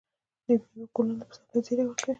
د 0.45 0.47
میوو 0.47 0.91
ګلونه 0.95 1.15
د 1.19 1.21
پسرلي 1.29 1.59
زیری 1.65 1.83
ورکوي. 1.85 2.07